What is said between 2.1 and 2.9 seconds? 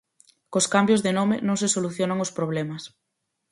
os problemas.